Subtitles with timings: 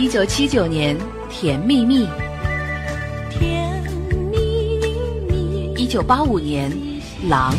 [0.00, 0.96] 一九七九年，
[1.28, 2.06] 《甜蜜蜜》。
[3.28, 3.84] 甜
[4.32, 4.38] 蜜
[5.28, 5.74] 蜜。
[5.76, 6.72] 一九八五年，
[7.28, 7.52] 《狼》。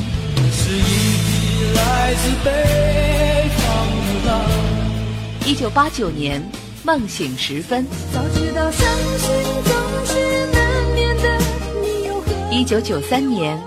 [0.52, 4.42] 是一匹来自北方的狼。
[5.46, 6.42] 一九八九年，
[6.84, 7.86] 《梦醒时分》。
[8.12, 8.90] 早知道伤
[9.20, 9.30] 心
[9.64, 9.72] 总
[10.08, 11.38] 是难免的，
[11.80, 13.56] 你又何一九九三年，《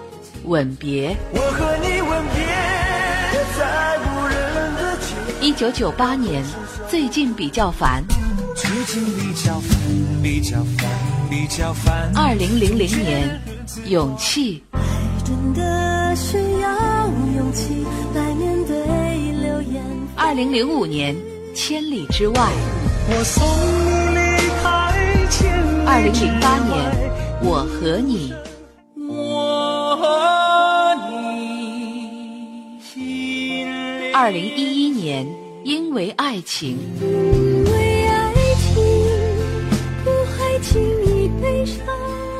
[0.47, 1.11] 吻别》。
[1.33, 2.45] 我和你吻别
[3.57, 4.35] 在无人
[4.75, 5.47] 的街。
[5.47, 6.43] 一九九八年，
[6.89, 8.03] 最近比较烦。
[12.17, 13.41] 二零零零年，
[13.87, 14.63] 勇气。
[14.73, 14.81] 爱
[15.25, 17.07] 真的需要
[17.37, 18.75] 勇气来面对
[19.41, 19.81] 流言。
[20.17, 21.15] 二零零五年，
[21.55, 22.35] 千里之外。
[23.09, 23.47] 我送
[24.13, 24.93] 你离开
[25.31, 26.75] 千里二零零八年，
[27.43, 28.35] 我和你。
[29.09, 33.01] 我和你心
[34.03, 35.25] 里二零一一年，
[35.63, 36.77] 因为爱情。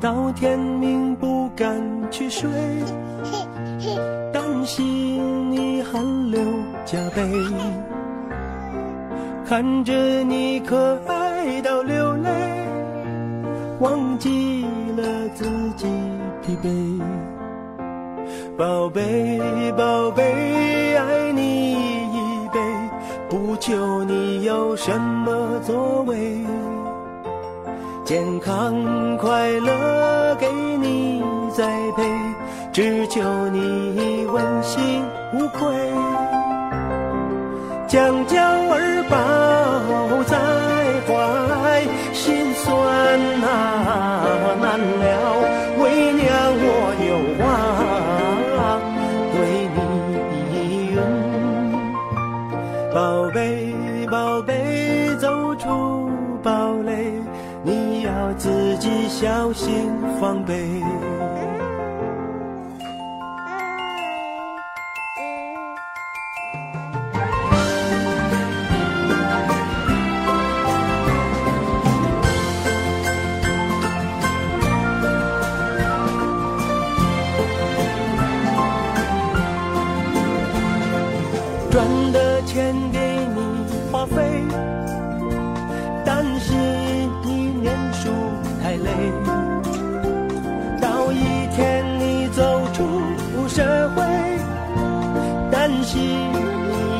[0.00, 1.80] 到天明不敢
[2.10, 2.50] 去睡，
[4.32, 6.40] 担心你汗流
[6.84, 7.22] 浃背，
[9.48, 9.94] 看着
[10.24, 12.30] 你可爱到流泪，
[13.80, 14.64] 忘记
[14.96, 15.02] 了
[15.34, 15.44] 自
[15.76, 15.86] 己
[16.42, 17.00] 疲惫。
[18.56, 19.40] 宝贝，
[19.76, 22.60] 宝贝，爱你一杯，
[23.28, 26.44] 不求你有什么作为。
[28.06, 31.20] 健康快乐给你
[31.52, 31.64] 栽
[31.96, 32.04] 培，
[32.72, 35.02] 只求你问心
[35.34, 35.74] 无愧。
[37.88, 38.55] 将娇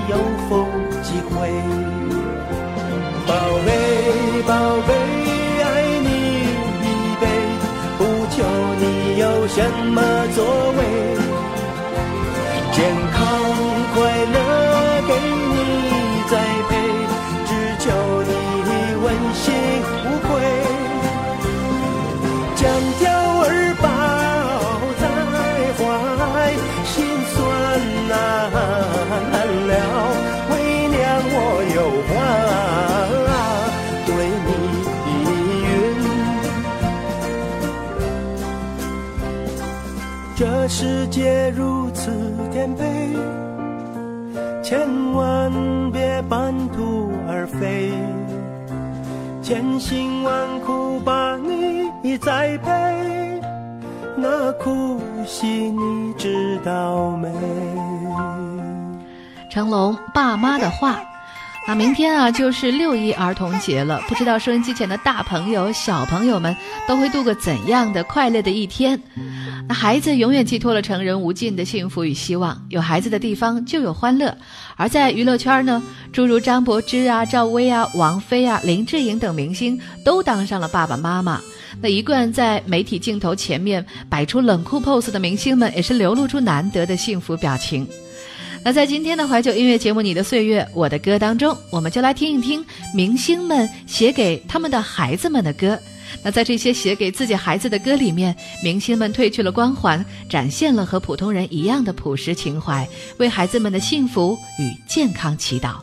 [0.08, 0.16] 有
[0.48, 0.66] 否
[1.02, 2.15] 机会。
[40.78, 42.12] 世界如此
[42.52, 42.84] 颠沛，
[44.62, 45.50] 千万
[45.90, 47.90] 别半途而废。
[49.42, 53.40] 千辛万苦把你栽培，
[54.18, 57.30] 那苦心你知道没？
[59.50, 61.00] 成龙爸妈的话。
[61.68, 69.00] 那明天啊，就是六一儿童节了，不知道收音机前的大朋友、小朋友们都会度过怎样的快乐的一天？
[69.68, 74.32] 那孩子永远寄托了成人无尽的幸福与希望，有孩子的地方就有欢乐。
[74.76, 75.82] 而在娱乐圈呢，
[76.12, 81.40] 诸如张柏芝啊、赵薇啊、王菲啊、林志颖等明星都当上了爸爸妈妈。
[81.80, 87.84] 那一贯在媒体镜头前面摆出冷酷 pose 的明星们，也是流露出难得的幸福表情。
[88.66, 95.78] 那在今天的怀旧音乐节目《你的岁月我的歌》当中，我们就来听一听明星们写给他们的孩子们的歌。
[96.20, 98.34] 那在这些写给自己孩子的歌里面，
[98.64, 102.84] 明星们褪去了光环，展现了和普通人一样的朴实情怀，
[103.18, 105.76] 为孩子们的幸福与健康祈祷。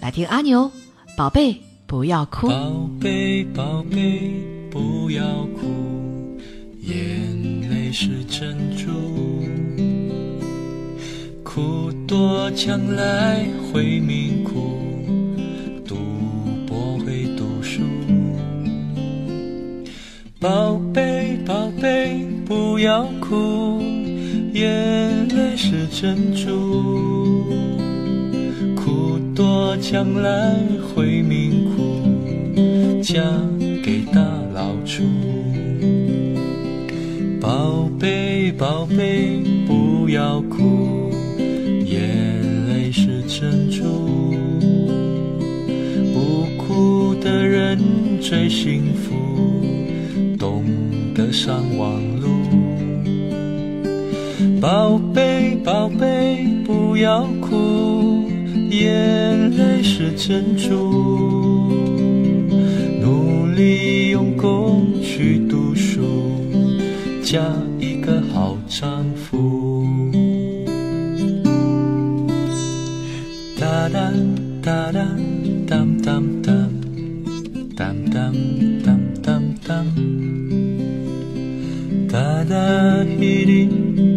[0.00, 0.72] 来听阿牛，
[1.14, 2.48] 宝贝不要哭。
[2.48, 4.32] 宝贝，宝贝，
[4.70, 5.22] 不要
[5.60, 6.40] 哭，
[6.80, 9.27] 眼泪是珍珠。
[11.58, 14.78] 苦多将来会命苦，
[15.84, 15.96] 赌
[16.64, 17.82] 博会读书。
[20.38, 23.82] 宝贝，宝贝，不要哭，
[24.52, 27.44] 眼泪是珍珠。
[28.76, 30.54] 苦多将来
[30.94, 33.20] 会命苦，嫁
[33.82, 34.22] 给大
[34.54, 35.02] 老粗。
[37.40, 40.97] 宝贝，宝贝，不要哭，
[48.20, 49.14] 最幸福，
[50.38, 50.64] 懂
[51.14, 52.28] 得上网路。
[54.60, 58.28] 宝贝，宝贝，不要哭，
[58.70, 61.72] 眼泪是珍珠。
[63.00, 66.02] 努力用功去读书，
[67.22, 67.40] 嫁
[67.78, 69.86] 一个好丈夫。
[73.58, 74.12] 哒哒
[74.62, 75.06] 哒哒
[82.68, 83.66] 哒哒哩哩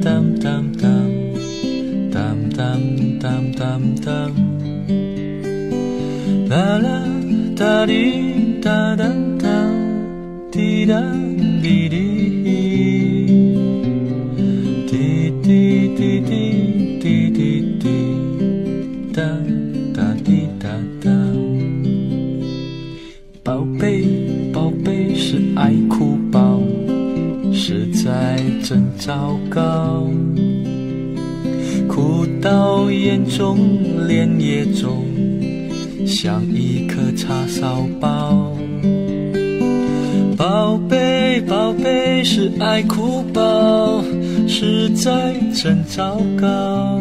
[0.03, 0.89] 当当当，
[2.11, 2.81] 当当
[3.17, 4.29] 当当当，
[6.49, 7.01] 啦啦
[7.55, 9.09] 哒哩哒哒
[9.39, 9.47] 哒，
[10.51, 10.83] 滴
[29.11, 30.07] 糟糕。
[31.85, 33.57] 哭到眼中，
[34.07, 35.05] 脸也肿，
[36.07, 38.55] 像一颗叉烧包。
[40.37, 44.01] 宝贝，宝贝是爱哭包，
[44.47, 46.97] 实在真糟糕。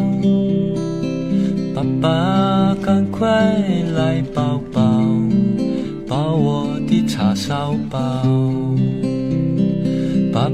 [1.73, 3.25] 爸爸，赶快
[3.95, 4.81] 来抱抱，
[6.05, 8.21] 抱我的叉烧包。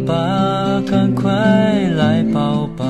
[0.08, 1.30] 爸，赶快
[1.98, 2.86] 来抱抱，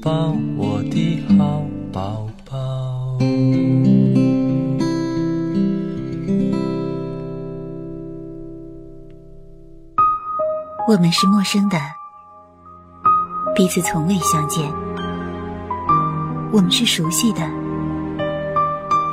[0.00, 3.18] 抱我的好宝宝。
[10.86, 11.76] 我们是陌生的，
[13.56, 14.70] 彼此从未相见；
[16.52, 17.40] 我们是熟悉的，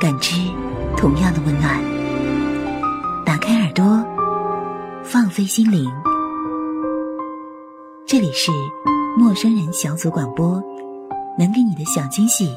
[0.00, 0.36] 感知
[0.96, 1.76] 同样的温暖。
[3.24, 4.04] 打开耳朵，
[5.02, 5.90] 放飞心灵，
[8.18, 8.50] 这里是
[9.16, 10.60] 陌生人小组广播，
[11.38, 12.52] 能给你的小惊喜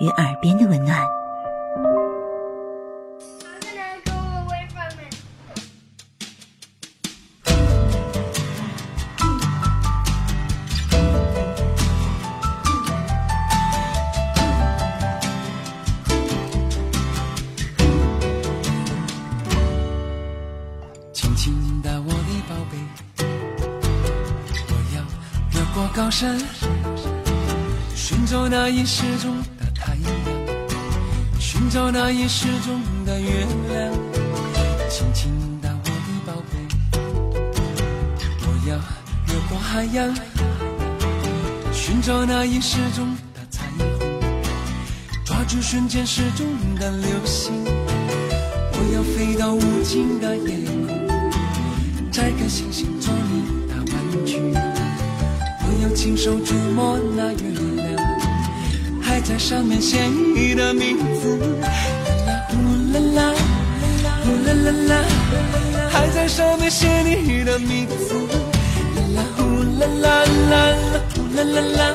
[0.00, 1.00] 与耳边的温暖。
[26.12, 26.38] 山，
[27.94, 30.12] 寻找那已失踪的太阳，
[31.40, 33.90] 寻找那已失踪的月亮。
[34.90, 35.32] 轻轻
[35.62, 36.54] 的，我的宝贝，
[38.42, 38.76] 我要
[39.26, 40.14] 越过海洋，
[41.72, 43.88] 寻找那已失踪的彩虹，
[45.24, 46.46] 抓住瞬间失踪
[46.78, 47.54] 的流星。
[47.64, 52.91] 我要飞到无尽的夜空，摘颗星星
[56.02, 57.38] 亲手触摸那月
[57.76, 57.86] 亮，
[59.00, 61.38] 还在上面写你的名字。
[61.60, 61.68] 啦
[62.26, 62.56] 啦呼
[62.92, 63.32] 啦啦，
[64.24, 65.04] 呼啦啦啦，
[65.92, 68.16] 还在上面写你的名字。
[68.96, 69.44] 啦啦呼
[69.78, 71.94] 啦啦啦啦，呼啦啦啦，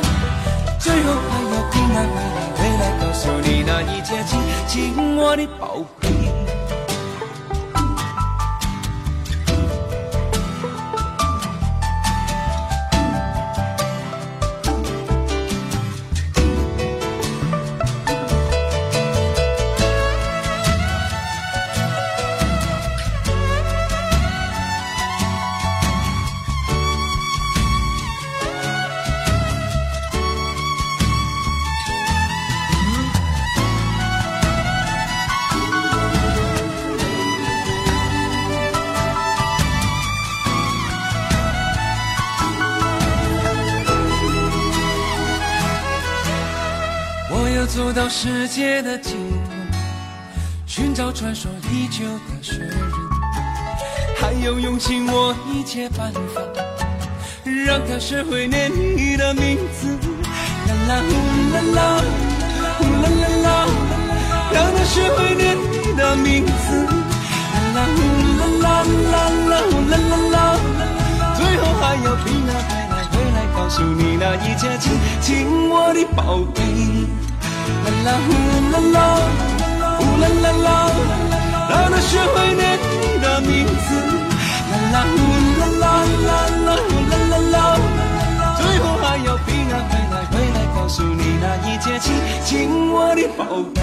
[0.80, 5.84] 最后还要平安回来，回来告诉你那一切，亲亲我的宝。
[47.88, 49.52] 走到世界的尽头，
[50.66, 52.74] 寻找传说已久的雪人，
[54.20, 56.42] 还有用尽我一切办法，
[57.66, 59.88] 让他学会念你的名字。
[60.68, 61.14] 啦啦呼
[61.54, 62.04] 啦啦，
[62.78, 63.66] 呼啦啦啦，
[64.52, 66.86] 让他学会念你的名字。
[67.56, 68.00] 啦啦呼
[68.38, 69.16] 啦啦啦
[69.48, 70.60] 啦，呼啦啦啦，
[71.38, 74.92] 最后还要平安回来，回来告诉你那一切，亲
[75.22, 77.07] 亲我的宝贝。
[77.84, 78.30] 啦啦呼
[78.72, 78.98] 啦啦，
[79.98, 80.68] 呼啦啦啦，
[81.70, 83.88] 让他学会念你的名字。
[84.70, 85.16] 啦啦呼
[85.60, 85.86] 啦啦
[86.26, 86.30] 啦
[86.66, 87.56] 啦，呼啦啦啦，
[88.58, 92.14] 最后还要平安回来，回来告诉你那一切，亲
[92.46, 93.44] 亲我的宝
[93.74, 93.82] 贝。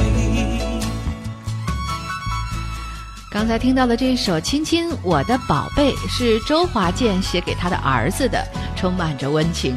[3.30, 9.76] 刚才听到的这首《亲亲我的宝贝》是周华健写给他的儿子的，充满着温情。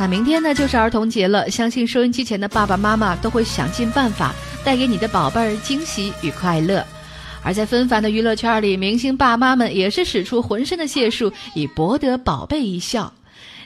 [0.00, 4.32] 那明天呢就是儿童节了，相信收音机前的爸爸妈妈都会想尽办法
[4.64, 6.86] 带给你的宝贝儿惊喜与快乐。
[7.42, 13.12] 而在纷繁的娱乐圈里，明星爸妈们也是使出浑身的解数，以博得宝贝一笑。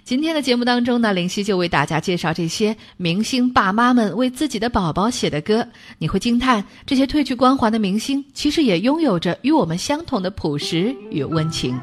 [0.04, 5.66] 今天的节目当中呢，林夕就为大家介绍这些明星爸妈们为自己的宝宝写的歌。
[5.98, 11.78] 你会惊叹，这些褪去光环的明星，其实也拥有着与我们相同的朴实与温情。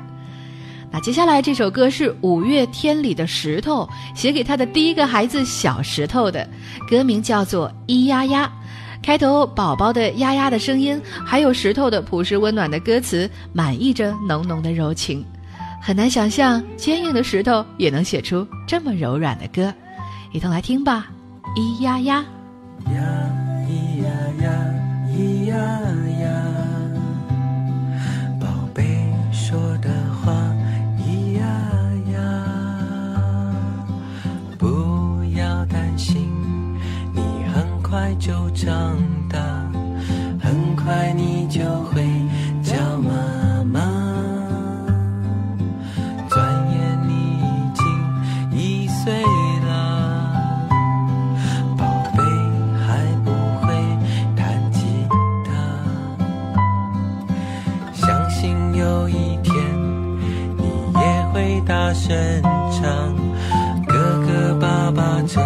[0.91, 6.47] 那接下来这首歌是五月天里的石头写给他的第一个孩子小石头的，
[6.89, 8.51] 歌名叫做《咿呀呀》。
[9.01, 15.23] 开头宝宝的呀呀的声音，还有石头的朴实温暖的歌词，满溢着浓浓的柔情。
[15.81, 19.73] 很难想象，坚硬的石头也能写出这么柔软的歌。
[20.33, 21.07] 一同来听吧，
[21.55, 22.25] 咿呀呀。
[22.85, 22.91] 呀
[23.67, 24.09] 咿呀
[24.41, 24.51] 呀，
[25.15, 25.79] 咿呀
[37.89, 38.95] 快就长
[39.27, 39.39] 大，
[40.39, 42.05] 很快你就会
[42.61, 43.79] 叫妈妈。
[46.29, 46.77] 转眼
[47.07, 47.81] 你已经
[48.51, 49.11] 一岁
[49.65, 49.69] 了。
[51.75, 51.83] 宝
[52.15, 52.21] 贝
[52.85, 52.87] 还
[53.25, 53.31] 不
[53.65, 53.73] 会
[54.35, 54.85] 弹吉
[55.43, 55.49] 他，
[57.91, 59.51] 相信有一天
[60.57, 61.01] 你也
[61.33, 62.15] 会大声
[62.71, 63.15] 唱，
[63.87, 65.43] 哥哥爸爸真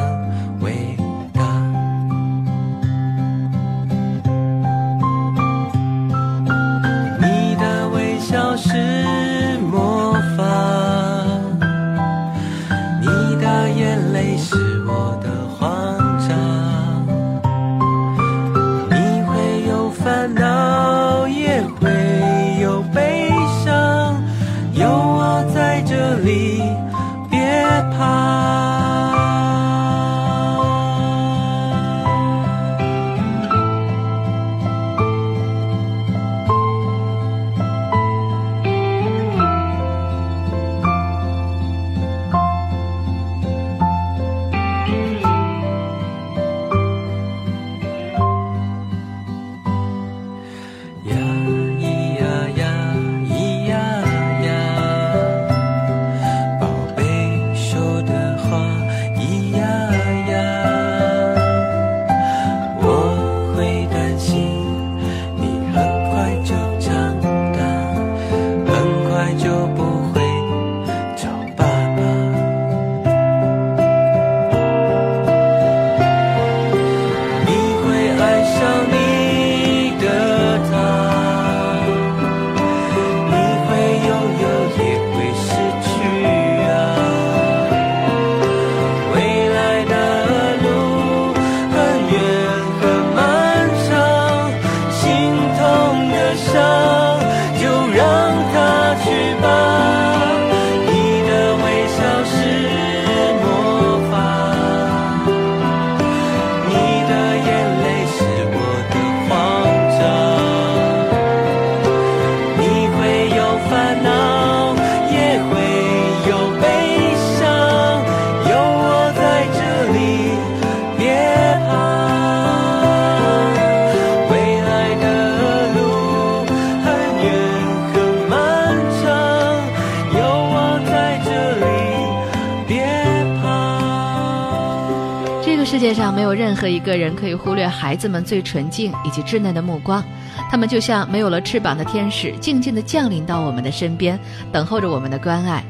[136.64, 140.02] 何一个人可以忽略孩子们最纯净以及稚嫩的目光，
[140.50, 144.18] 他们就像没有了翅膀的天使，静静地降临到我们的身边，
[144.50, 145.62] 等候着我们的关爱。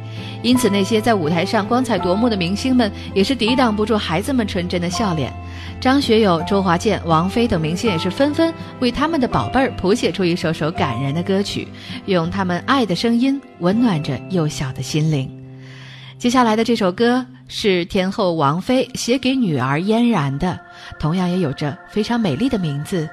[0.43, 5.33] 因此，那些在舞台上光彩夺目的明星们，也是抵挡不住孩子们纯真的笑脸。
[5.81, 11.67] 张学友、周华健、王菲等明星也是纷纷为他们的宝贝儿谱写出一首首感人的歌曲，
[12.05, 15.27] 用他们爱的声音温暖着幼小的心灵。
[16.19, 17.25] 接下来的这首歌。
[17.47, 20.59] 是天后王菲写给女儿嫣然的，
[21.00, 23.05] 同样也有着非常美丽的名字，《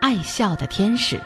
[0.00, 1.16] 爱笑的天使》。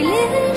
[0.00, 0.51] 恋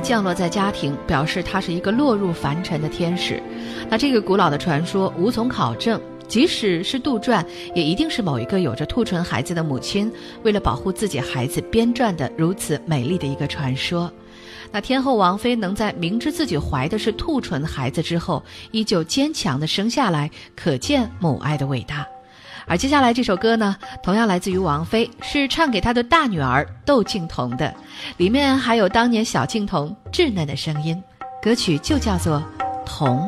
[0.00, 3.42] 降落在家庭，表示他是一个落入凡尘的天使。
[3.88, 10.10] 那这个古老的传说无从考证，即使是杜撰，也一定是某一个有着兔唇孩子的母亲
[10.42, 14.10] 为了保护自己孩子编撰的如此美丽的一个传说。
[14.72, 22.15] 那天后王妃能在明知自己怀的是兔唇孩子之后，依旧坚强的生下来，可见母爱的伟大。
[22.66, 27.72] 而接下来这首歌呢，同样来自于王菲，是唱给她的大女儿窦靖童的，
[28.16, 31.00] 里面还有当年小靖童稚嫩的声音，
[31.40, 32.42] 歌曲就叫做
[32.84, 33.18] 《童》。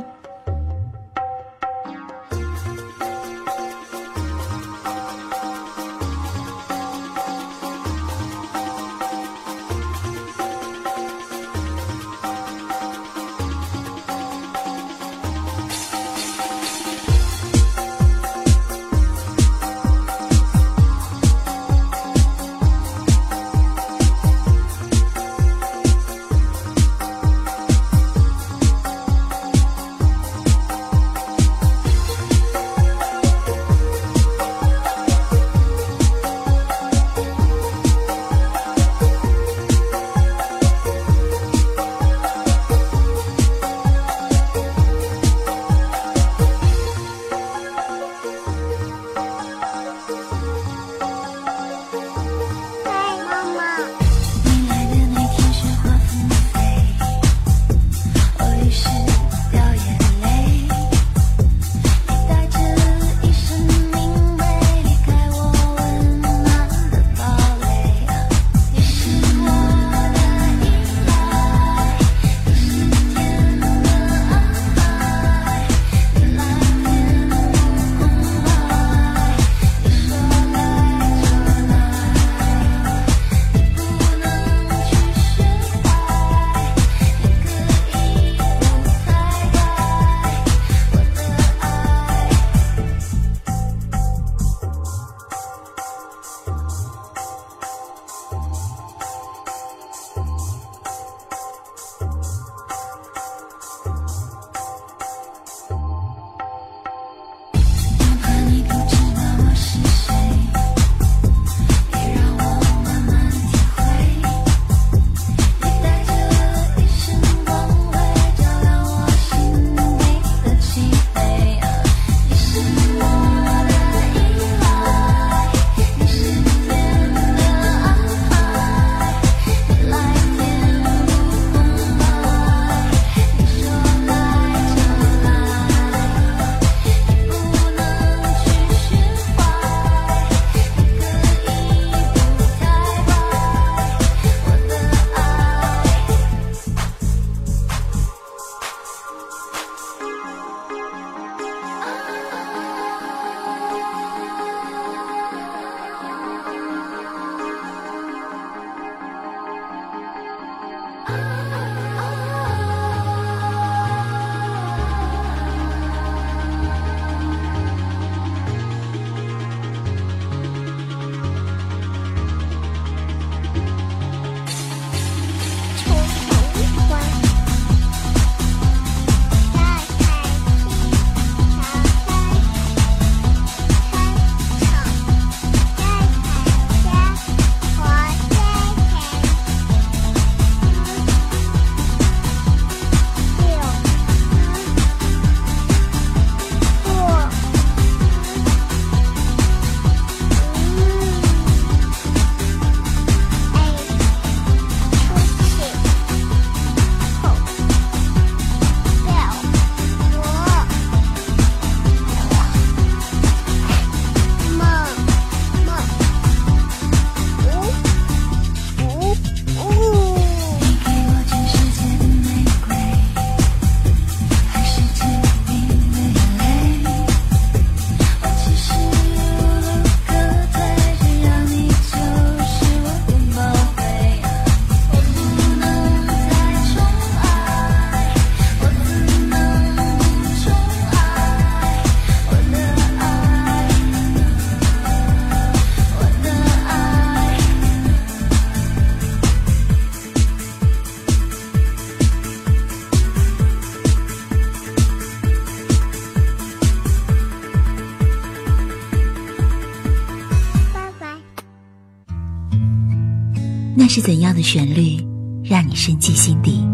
[263.99, 265.05] 是怎样的旋律，
[265.43, 266.65] 让你深记心底？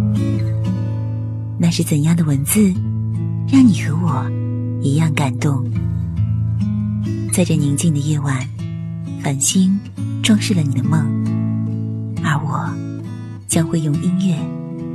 [1.56, 2.60] 那是怎样的文字，
[3.48, 4.30] 让你和我
[4.82, 5.64] 一样感动？
[7.32, 8.46] 在这宁静的夜晚，
[9.22, 9.80] 繁星
[10.22, 11.00] 装饰了你的梦，
[12.22, 12.70] 而我
[13.48, 14.37] 将会用音乐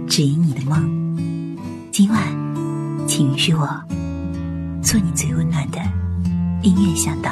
[0.07, 1.57] 指引你的梦。
[1.91, 2.21] 今晚，
[3.07, 3.67] 请允许我
[4.83, 5.79] 做你最温暖的
[6.61, 7.31] 音乐向导。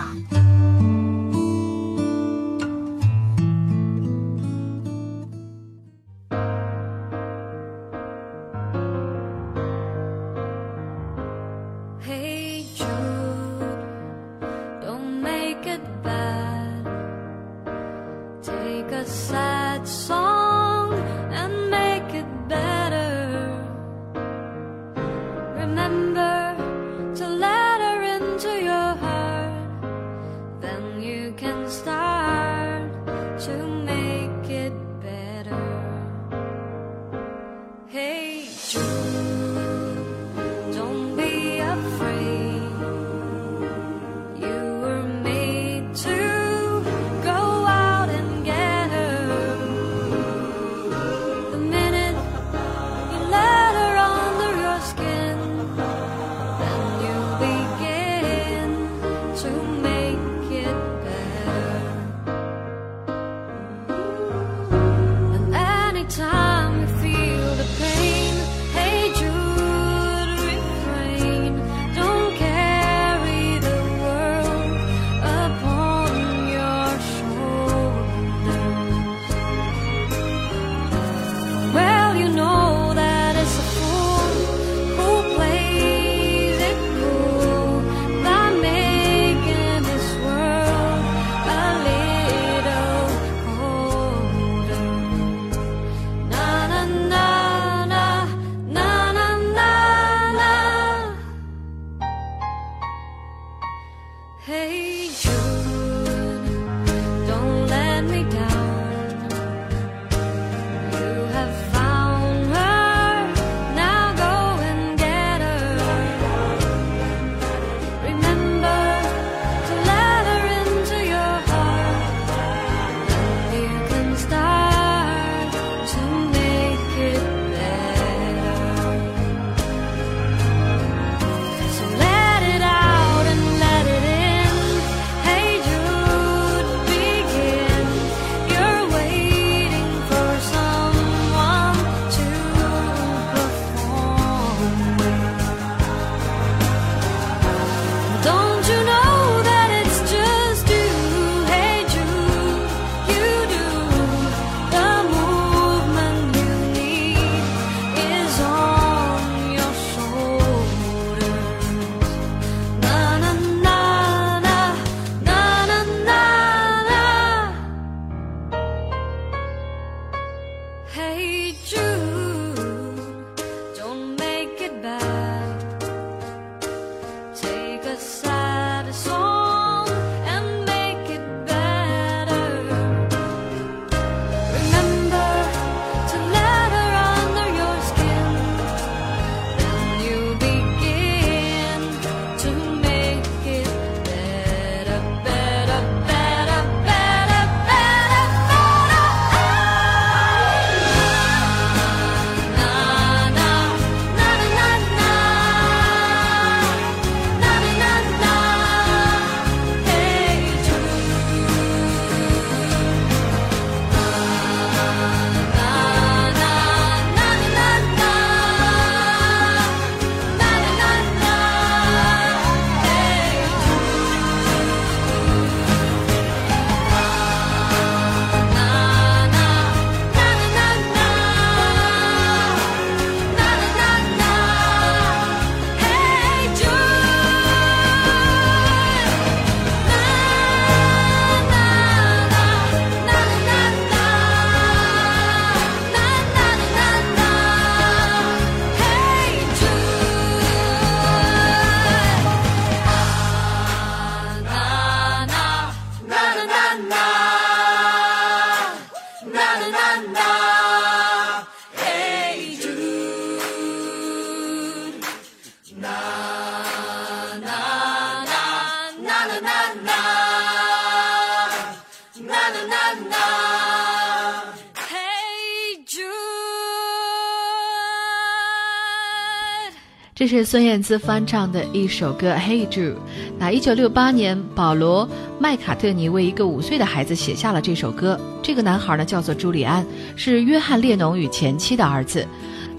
[280.29, 282.91] 这是孙燕姿翻唱的一首歌《Hey Jude》。
[283.39, 285.07] 那一九六八年，保罗·
[285.39, 288.19] 麦卡特尼为一个五岁的孩子写下了这首歌。
[288.43, 289.87] 这个男孩呢，叫做朱利安，
[290.17, 292.27] 是约翰·列侬与前妻的儿子。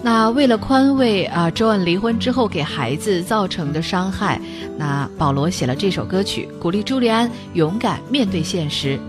[0.02, 4.38] 那为了宽慰啊，周恩离婚之后给孩子造成的伤害，
[4.76, 9.00] 那保罗写了这首歌曲，鼓励朱利安勇敢面对现实。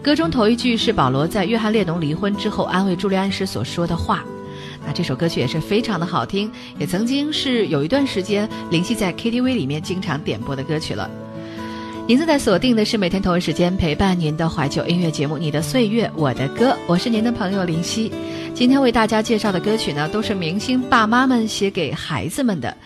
[0.00, 4.24] 歌中头一句是保罗在约翰列侬离婚之后安慰朱利安时所说的话。
[4.86, 11.10] 那这首歌曲也是非常的好听，也曾经是有一段时间林夕在 KTV 里面经常点播的歌曲了。
[12.06, 18.10] 您正在锁定的是每天同一时间陪伴您的怀旧音乐节目《你的岁月我的歌》，我是您的朋友林夕。
[18.52, 22.76] 今天为大家介绍的歌曲呢，都是明星爸妈们写给孩子们的。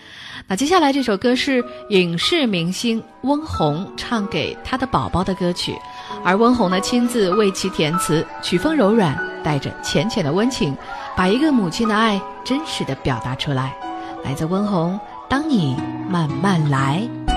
[0.46, 5.74] 那接下来这首歌是影视明星温虹唱给他的宝宝的歌曲，
[6.22, 10.76] 而温虹呢亲自为其填词，曲风柔软，带着浅浅的温情，
[11.16, 13.74] 把一个母亲的爱真实的表达出来。
[14.24, 14.98] 来自温红，
[15.28, 15.76] 当你
[16.08, 17.33] 慢慢来。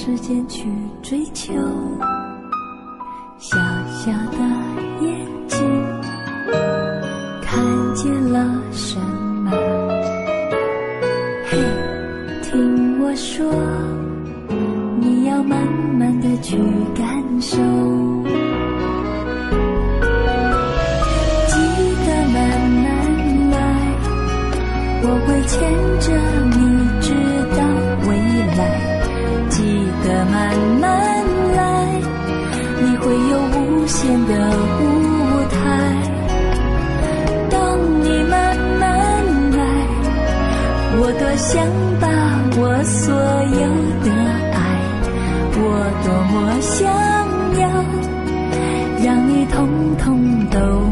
[0.00, 0.68] 时间去
[1.02, 1.52] 追求。
[3.36, 3.58] 小
[3.88, 4.38] 小的
[5.00, 5.10] 眼
[5.48, 5.58] 睛
[7.42, 7.60] 看
[7.96, 8.96] 见了什
[9.42, 9.50] 么？
[11.50, 11.58] 嘿，
[12.42, 13.44] 听我说。
[15.00, 15.66] 你要慢
[15.98, 16.56] 慢的去
[16.94, 17.56] 感受，
[21.48, 21.58] 记
[22.06, 22.38] 得慢
[22.70, 22.86] 慢
[23.50, 23.56] 来，
[25.02, 25.58] 我会牵
[25.98, 26.06] 着
[50.58, 50.87] 通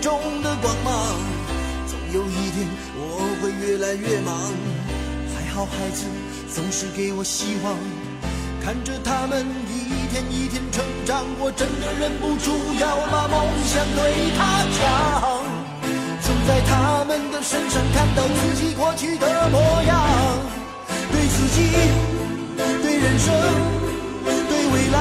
[0.00, 1.16] 中的光芒。
[1.86, 3.00] 总有一天我
[3.40, 4.34] 会越来越忙，
[5.34, 6.04] 还好孩子
[6.52, 7.76] 总是给我希望。
[8.64, 14.80] 看着他们一天一天成长，我真的忍不住要把梦想对他讲。
[16.20, 19.96] 总在他们的身上看到自己过去的模样，
[21.10, 21.56] 对自己，
[22.82, 23.32] 对人生，
[24.24, 24.98] 对未来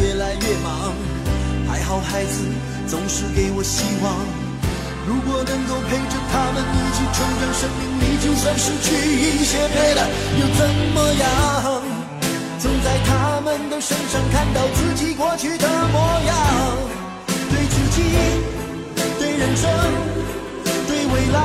[0.00, 0.92] 越来越忙，
[1.68, 2.44] 还好孩子
[2.86, 4.16] 总是给我希望。
[5.06, 10.00] 如果能够陪着他们一起成长，生命里就算失去一些陪了
[10.38, 10.60] 又怎
[10.94, 11.82] 么样？
[12.58, 16.32] 总在他们的身上看到自己过去的模样，
[17.50, 18.02] 对自己，
[19.18, 19.68] 对人生，
[20.86, 21.38] 对未来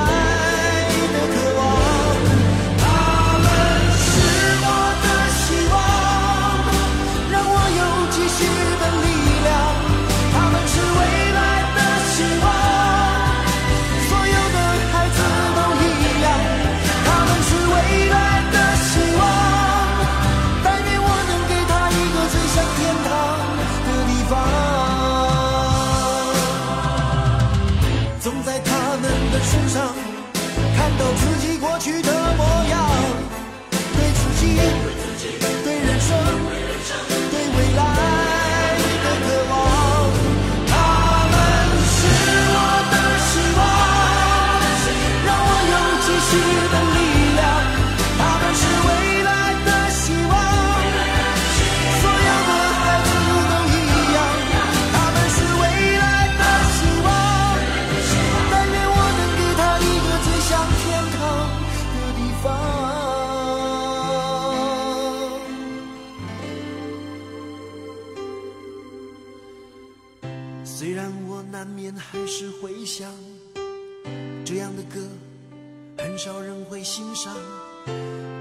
[76.18, 77.32] 很少人会欣赏。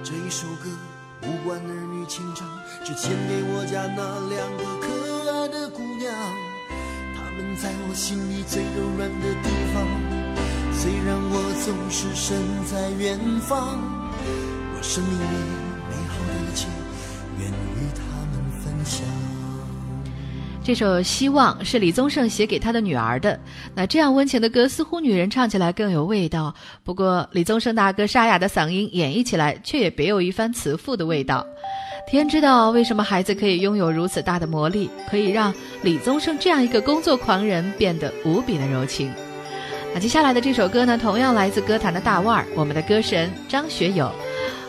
[0.02, 0.70] 这一首歌
[1.24, 2.48] 无关儿女情长，
[2.82, 4.00] 只献给我家那
[4.30, 6.10] 两个可爱的姑娘。
[7.14, 9.84] 她们在我心里最柔软的地方，
[10.72, 13.78] 虽然我总是身在远方，
[14.24, 15.36] 我生命里
[15.90, 16.68] 美好的一切，
[17.38, 18.00] 愿与他
[18.32, 19.15] 们分享。
[20.66, 23.38] 这首《希望》是李宗盛写给他的女儿的。
[23.72, 26.52] 那这样温情的歌，似乎女人唱起来更有味道。
[26.82, 31.46] 不过，李宗盛大哥沙哑的嗓音演绎起来，却也别有一番慈父的味道。
[32.10, 39.08] 天知道为什么孩子可以拥有如此大的魔力，可以让李宗盛这样一个工作狂人变得无比的柔情。
[39.94, 44.10] 那接下来的这首歌呢，同样来自歌坛的大腕儿，我们的歌神张学友，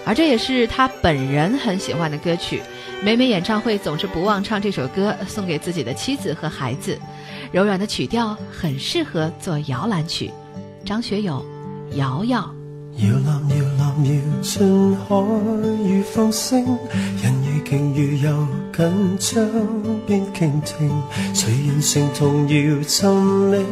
[0.07, 2.61] 而这也是他本人很喜欢的歌曲。
[3.03, 6.97] 每每演唱会总是不忘唱这首歌，送给自己的妻子和孩子。
[7.51, 10.31] 柔软的曲调很适合做摇篮曲。
[10.85, 11.45] 张學友，
[11.91, 12.49] 搖搖。
[12.97, 15.15] 搖籃搖籃搖盡海
[15.83, 16.65] 與風聲，
[17.21, 19.45] 人如鯨如遊緊張
[20.07, 20.89] 邊傾聽，
[21.35, 23.11] 誰人成童謠沉
[23.51, 23.63] 溺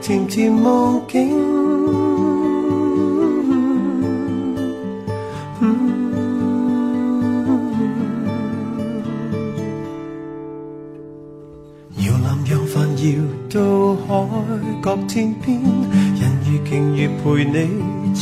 [0.00, 1.59] 甜甜夢境。
[15.06, 17.56] 天边，人如鯨魚陪你
[18.14, 18.20] 暢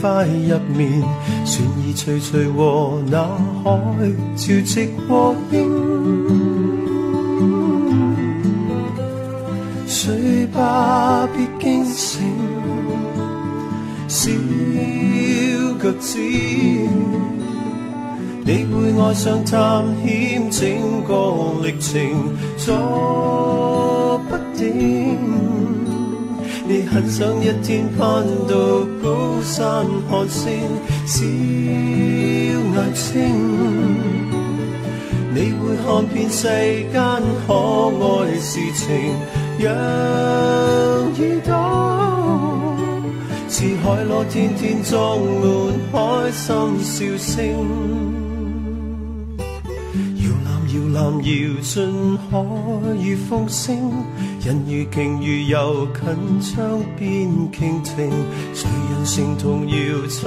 [0.00, 1.02] 快入眠，
[1.44, 2.58] 船儿徐徐和
[3.10, 3.14] 那
[3.62, 3.66] 海
[4.36, 5.54] 潮汐和應。
[10.52, 12.22] 吧，别惊醒，
[14.06, 14.30] 小
[15.82, 16.18] 脚趾，
[18.44, 20.62] 你会爱上探险整
[21.08, 21.10] 个
[21.62, 22.00] 历程，
[22.56, 25.43] 坐不定。
[26.66, 28.56] 你很想一天攀到
[29.02, 30.48] 高山看星，
[31.04, 33.04] 小眼睛。
[35.34, 36.48] 你会看遍世
[36.90, 37.02] 间
[37.46, 38.88] 可爱事情，
[39.58, 41.50] 让耳朵
[43.46, 45.44] 似海螺，天天装满
[45.92, 46.48] 开心
[46.82, 48.23] 笑声。
[50.94, 52.38] 蓝摇进海
[53.02, 53.76] 与风声，
[54.40, 58.12] 人如鲸如游近窗边倾听，
[58.54, 59.74] 谁人成同摇
[60.08, 60.22] 寻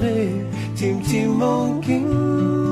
[0.00, 0.42] 觅
[0.74, 2.67] 甜甜梦境。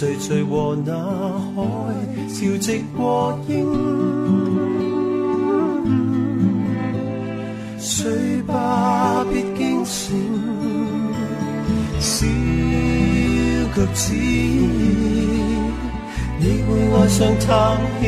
[0.00, 1.60] 徐徐和那海
[2.26, 3.52] 潮汐和應。
[7.78, 10.16] 睡吧，别惊醒，
[12.00, 12.26] 小
[13.76, 14.14] 脚趾。
[16.38, 18.02] 你會愛上探險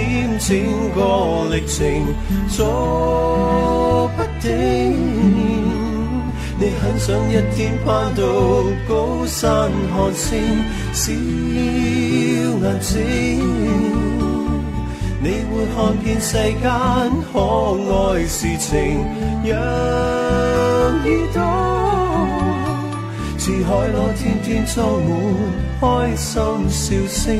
[0.49, 0.49] 整
[0.95, 1.01] 個
[1.55, 1.77] 歷程，
[2.49, 5.62] 做不定。
[6.63, 8.23] 你很想一天攀到
[8.89, 10.39] 高山看星，
[10.93, 11.11] 小
[12.63, 12.95] 眼睛。
[15.21, 16.63] 你会看遍世间
[17.33, 17.35] 可
[17.91, 19.05] 爱事情，
[19.45, 19.59] 让
[21.03, 21.37] 耳朵
[23.39, 25.11] 似海螺，天天装满
[25.81, 26.31] 开心
[26.71, 27.37] 笑声。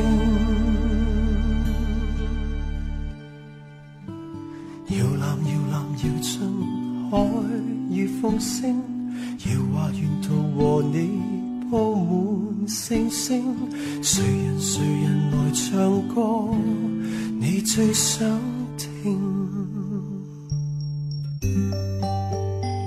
[17.75, 18.39] 最想
[18.77, 19.19] 听。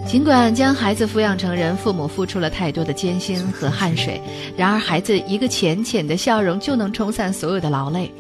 [0.07, 4.23] 尽管将孩子抚养成人，父母付出了太多的艰辛和汗水，
[4.57, 8.15] 然而孩子一个浅浅的笑容就能冲散所有的劳累。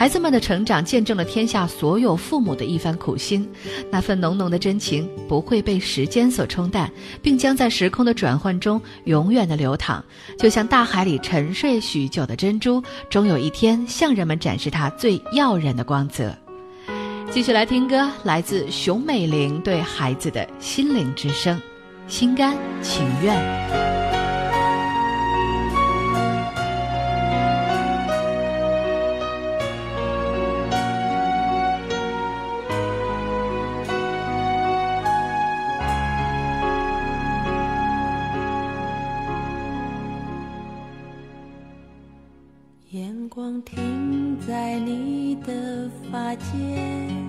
[0.00, 3.46] 孩子们的成长见证了天下所有父母的一番苦心，
[3.90, 6.90] 那份浓浓的真情不会被时间所冲淡，
[7.20, 10.02] 并将在时空的转换中永远的流淌，
[10.38, 16.34] 就像大海里沉睡许久的珍珠，终有一天向人们展示它最耀人的光泽。
[17.30, 21.60] 继续来听歌，来自熊美玲对孩子的心灵之声，
[22.08, 24.29] 心甘情愿。
[43.62, 47.19] 停在你的发间，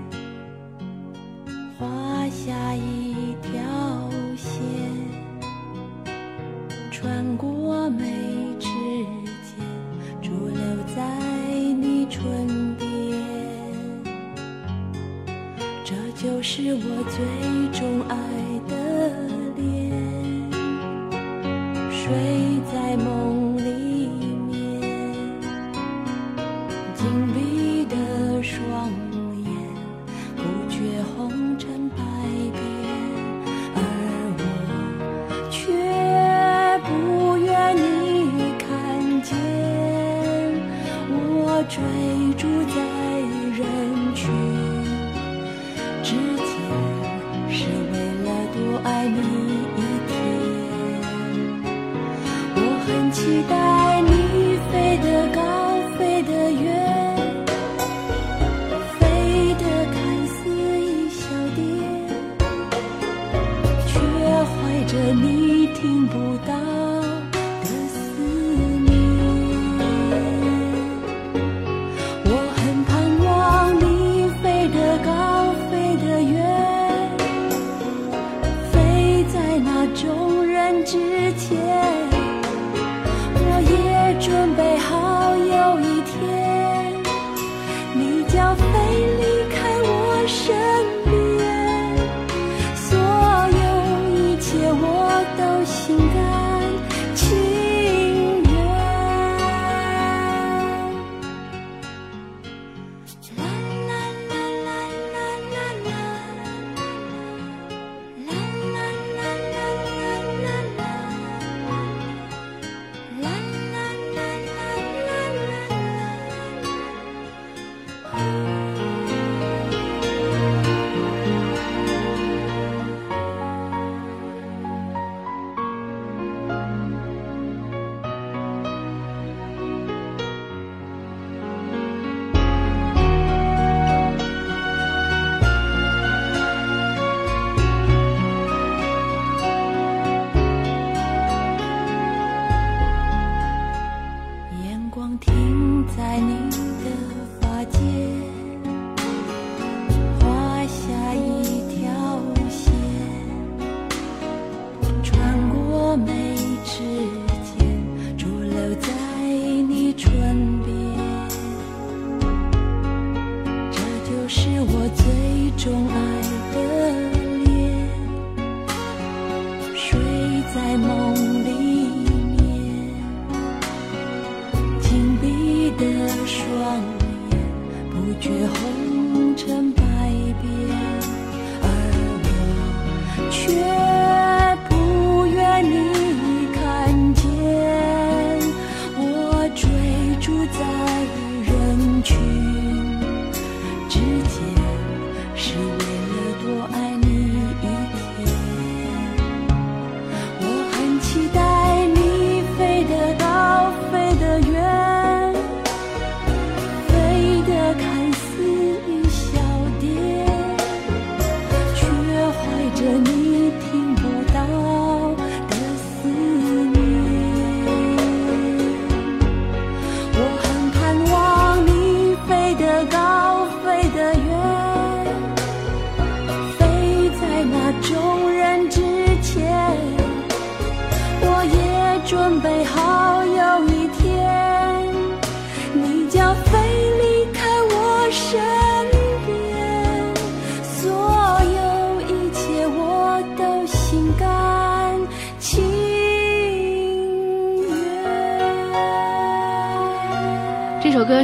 [80.84, 80.98] 之
[81.36, 81.91] 前。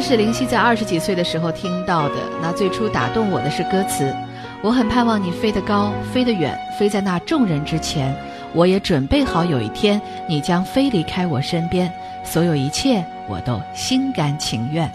[0.07, 2.15] 是林夕在二十几岁的时候听到的。
[2.41, 4.15] 那最初打动我的是歌词，
[4.61, 8.15] 我很盼望你飞得高，飞得远，飞在那众人之前。
[8.53, 11.91] 我也准备好有一天，你将飞离开我身边，
[12.23, 14.89] 所有一切我都心甘情愿。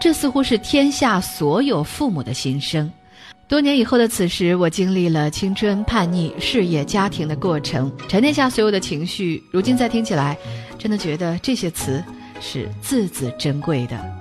[0.00, 2.90] 这似乎是天下所有父母的心声。
[3.46, 9.40] 多年以后的此时，我经历了青春、叛逆、事业、家庭的过程，沉淀下所有的情绪。
[9.52, 10.36] 如今再听起来，
[10.76, 12.02] 真的觉得这些词
[12.40, 14.19] 是字字珍贵的。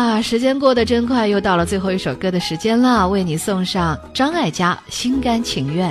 [0.00, 5.90] 啊，时间过得真快，又到了最后一首歌的时间了，为你送上张艾嘉《心甘情愿》。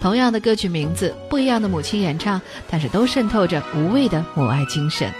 [0.00, 2.40] 同样的歌曲名字，不一样的母亲演唱，
[2.70, 5.12] 但是都渗透着无畏的母爱精神。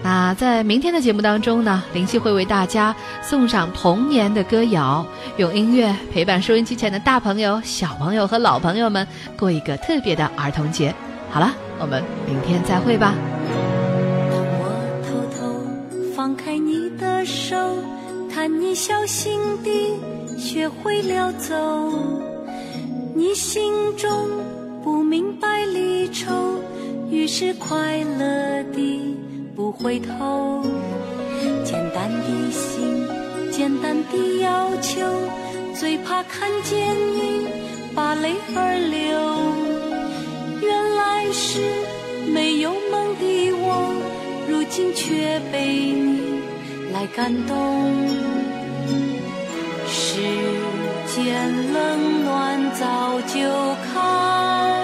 [0.00, 5.04] 那在明天的节目当中呢，林夕会为大家送上童年的歌谣，
[5.36, 9.04] 用音乐陪伴收音机前的大朋友、小朋友和老朋友们
[9.36, 10.94] 过一个特别的儿童节。
[11.28, 13.12] 好了，我们明天再会吧。
[17.50, 17.56] 手，
[18.32, 19.98] 看你小心地
[20.38, 21.52] 学会了走。
[23.12, 24.08] 你心中
[24.84, 26.60] 不明白离愁，
[27.10, 29.16] 于是快乐地
[29.56, 30.62] 不回头。
[31.64, 33.04] 简单的心，
[33.50, 35.04] 简单的要求，
[35.74, 37.48] 最怕看见你
[37.96, 39.02] 把泪儿流。
[40.62, 41.58] 原来是
[42.32, 43.92] 没有梦的我，
[44.48, 46.19] 如今却被你
[46.92, 48.30] 来感动。
[49.86, 50.20] 世
[51.06, 53.40] 间冷暖早就
[53.92, 54.79] 看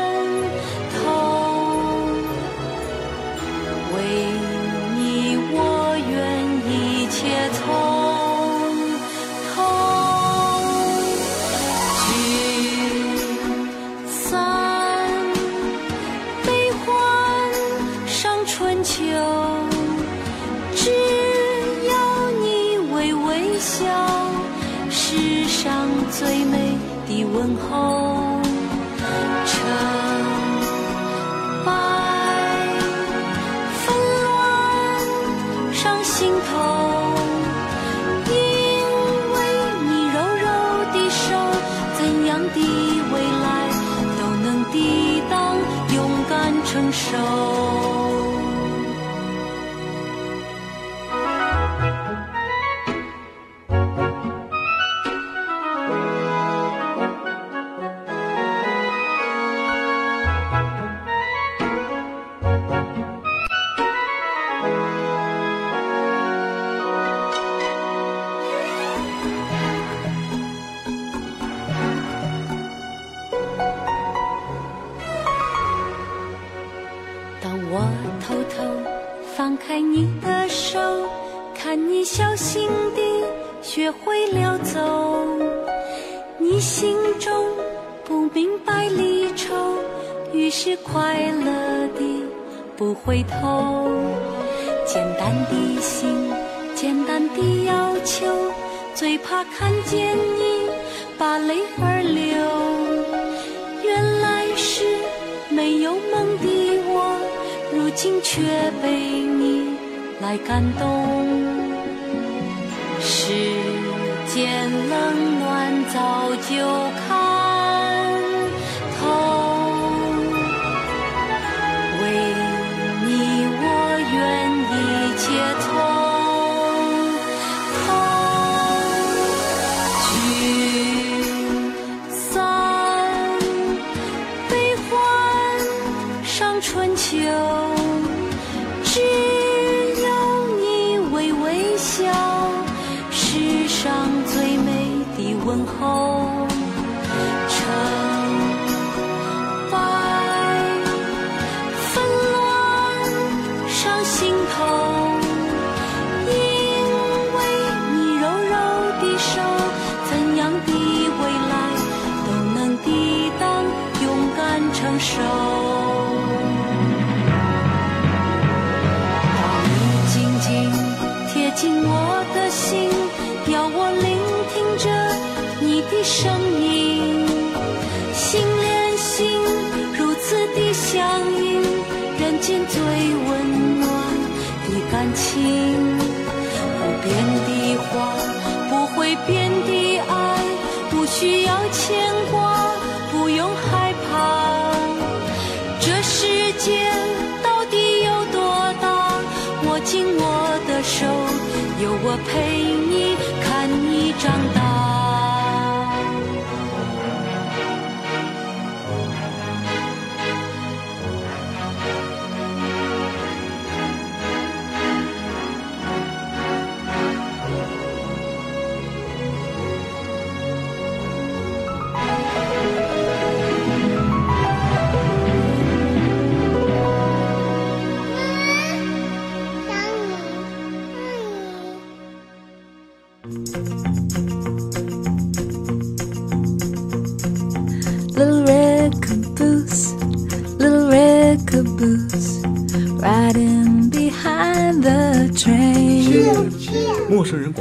[27.70, 28.15] 后